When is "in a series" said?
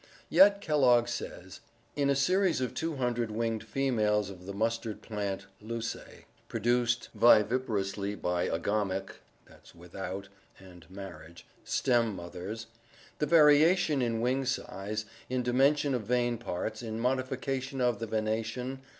1.95-2.59